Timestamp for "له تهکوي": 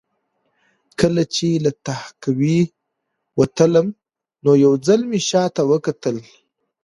1.63-2.59